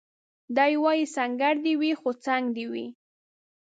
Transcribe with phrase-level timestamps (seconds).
[0.55, 2.87] دی وايي سنګر دي وي خو څنګ دي وي